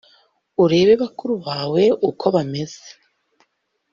Urebe 0.63 0.93
bakuru 1.01 1.33
bawe 1.45 1.83
uko 2.09 2.25
bameze 2.35 2.83